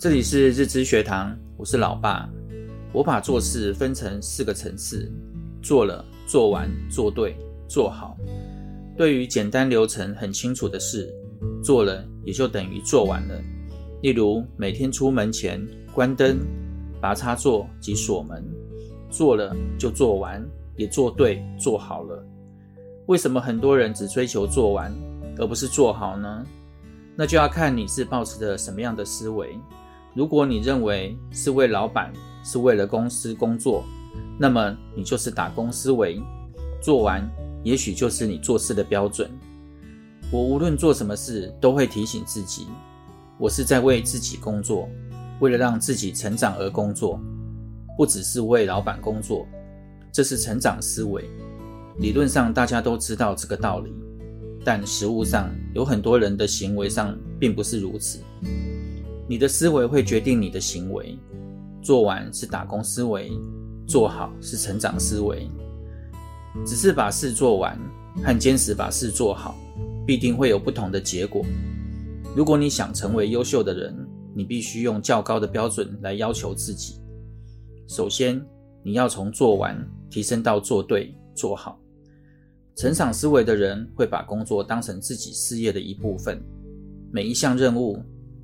[0.00, 2.26] 这里是日知学堂，我是老爸。
[2.90, 5.12] 我把做事分成四个层次：
[5.60, 7.36] 做了、做完、做对、
[7.68, 8.16] 做好。
[8.96, 11.14] 对于简单流程很清楚的事，
[11.62, 13.38] 做了也就等于做完了。
[14.00, 15.60] 例如每天出门前
[15.92, 16.38] 关灯、
[16.98, 18.42] 拔插座及锁门，
[19.10, 20.42] 做了就做完，
[20.78, 22.24] 也做对、做好了。
[23.04, 24.90] 为什么很多人只追求做完，
[25.36, 26.46] 而不是做好呢？
[27.14, 29.54] 那就要看你是抱持着什么样的思维。
[30.14, 33.84] 如果你认为是为老板，是为了公司工作，
[34.38, 36.20] 那么你就是打工思维，
[36.82, 37.28] 做完
[37.62, 39.30] 也许就是你做事的标准。
[40.32, 42.66] 我无论做什么事，都会提醒自己，
[43.38, 44.88] 我是在为自己工作，
[45.40, 47.20] 为了让自己成长而工作，
[47.96, 49.46] 不只是为老板工作。
[50.12, 51.24] 这是成长思维。
[51.98, 53.92] 理论上大家都知道这个道理，
[54.64, 58.20] 但实务上有很多人的行为上并不是如此。
[59.30, 61.16] 你的思维会决定你的行为。
[61.80, 63.30] 做完是打工思维，
[63.86, 65.48] 做好是成长思维。
[66.66, 67.78] 只是把事做完
[68.24, 69.56] 和坚持把事做好，
[70.04, 71.44] 必定会有不同的结果。
[72.34, 73.94] 如果你想成为优秀的人，
[74.34, 76.96] 你必须用较高的标准来要求自己。
[77.86, 78.44] 首先，
[78.82, 79.78] 你要从做完
[80.10, 81.78] 提升到做对、做好。
[82.74, 86.42] 成长思维的人会把工作当成自己事业的一部分，
[87.12, 87.96] 每一项任务。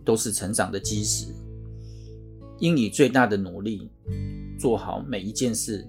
[0.06, 1.26] 都是成长的基石，
[2.60, 3.90] 应以最大的努力
[4.58, 5.86] 做好每一件事。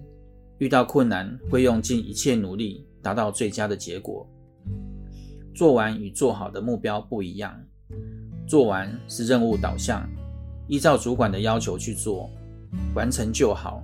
[0.57, 4.27] 遇到困难，会用尽一切努力达到最佳的结果。
[5.53, 7.55] 做完与做好的目标不一样，
[8.47, 10.09] 做完是任务导向，
[10.67, 12.27] 依照主管的要求去做，
[12.95, 13.83] 完成就好；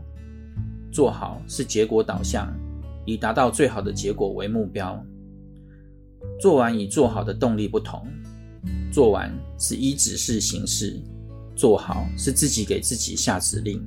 [0.92, 2.52] 做好是结果导向，
[3.06, 5.00] 以达到最好的结果为目标。
[6.42, 8.08] 做完与做好的动力不同。
[8.94, 11.02] 做完是依指示行事，
[11.56, 13.84] 做好是自己给自己下指令，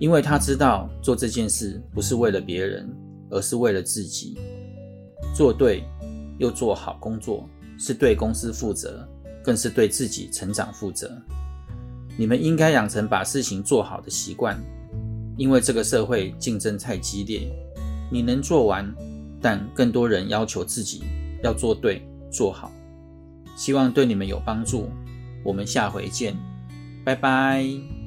[0.00, 2.92] 因为他知道做这件事不是为了别人，
[3.30, 4.36] 而是为了自己。
[5.32, 5.84] 做对
[6.40, 9.08] 又做好工作，是对公司负责，
[9.44, 11.08] 更是对自己成长负责。
[12.18, 14.60] 你们应该养成把事情做好的习惯，
[15.36, 17.48] 因为这个社会竞争太激烈，
[18.10, 18.92] 你能做完，
[19.40, 21.04] 但更多人要求自己
[21.44, 22.72] 要做对做好。
[23.60, 24.88] 希望对你们有帮助，
[25.44, 26.34] 我们下回见，
[27.04, 27.99] 拜拜。